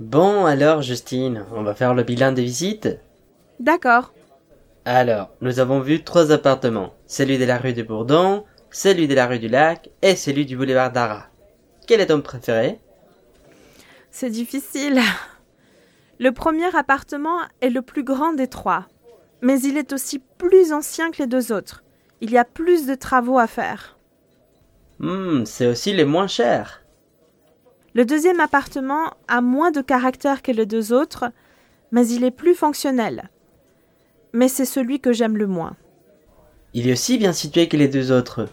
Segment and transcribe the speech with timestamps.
[0.00, 2.88] Bon alors Justine, on va faire le bilan des visites
[3.58, 4.12] D'accord.
[4.84, 6.94] Alors, nous avons vu trois appartements.
[7.06, 10.56] Celui de la rue de Bourdon, celui de la rue du Lac et celui du
[10.56, 11.26] boulevard d'Arras.
[11.88, 12.78] Quel est ton préféré?
[14.12, 15.00] C'est difficile.
[16.20, 18.86] Le premier appartement est le plus grand des trois,
[19.42, 21.82] mais il est aussi plus ancien que les deux autres.
[22.20, 23.98] Il y a plus de travaux à faire.
[25.00, 26.82] Hmm, c'est aussi les moins chers.
[27.94, 31.32] Le deuxième appartement a moins de caractère que les deux autres,
[31.90, 33.30] mais il est plus fonctionnel.
[34.32, 35.76] Mais c'est celui que j'aime le moins.
[36.74, 38.46] Il est aussi bien situé que les deux autres.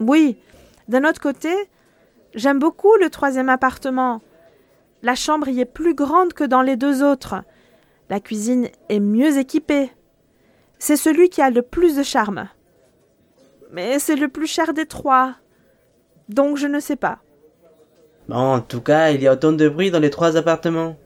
[0.00, 0.36] Oui,
[0.88, 1.54] d'un autre côté,
[2.34, 4.20] j'aime beaucoup le troisième appartement.
[5.02, 7.36] La chambre y est plus grande que dans les deux autres.
[8.10, 9.92] La cuisine est mieux équipée.
[10.78, 12.48] C'est celui qui a le plus de charme.
[13.70, 15.36] Mais c'est le plus cher des trois.
[16.28, 17.20] Donc je ne sais pas.
[18.28, 20.96] Bon, en tout cas, il y a autant de bruit dans les trois appartements.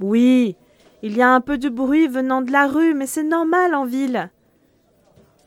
[0.00, 0.56] Oui,
[1.02, 3.84] il y a un peu de bruit venant de la rue, mais c'est normal en
[3.84, 4.30] ville.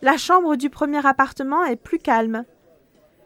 [0.02, 2.46] La chambre du premier appartement est plus calme.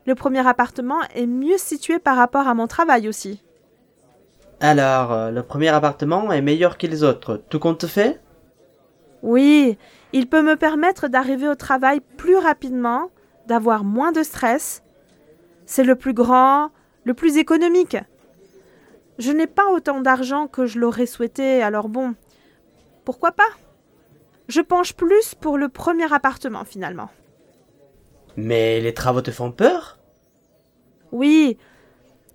[0.06, 3.44] Le premier appartement est mieux situé par rapport à mon travail aussi.
[4.62, 7.42] Alors, euh, le premier appartement est meilleur que les autres.
[7.50, 8.22] Tout compte fait?
[9.22, 9.78] Oui,
[10.14, 13.10] il peut me permettre d'arriver au travail plus rapidement,
[13.48, 14.84] d'avoir moins de stress.
[15.66, 16.72] C'est le plus grand,
[17.10, 17.98] le plus économique.
[19.18, 22.14] Je n'ai pas autant d'argent que je l'aurais souhaité, alors bon,
[23.04, 23.50] pourquoi pas?
[24.48, 27.10] Je penche plus pour le premier appartement finalement.
[28.38, 29.98] Mais les travaux te font peur?
[31.12, 31.58] Oui,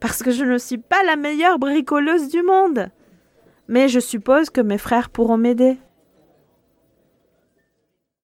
[0.00, 2.88] parce que je ne suis pas la meilleure bricoleuse du monde.
[3.68, 5.78] Mais je suppose que mes frères pourront m'aider.